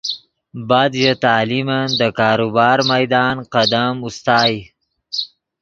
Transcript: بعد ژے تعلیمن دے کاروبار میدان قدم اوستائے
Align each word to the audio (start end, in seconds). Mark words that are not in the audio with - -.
بعد 0.69 0.91
ژے 1.01 1.13
تعلیمن 1.25 1.83
دے 1.99 2.07
کاروبار 2.19 2.77
میدان 2.91 3.35
قدم 3.53 3.93
اوستائے 4.05 4.57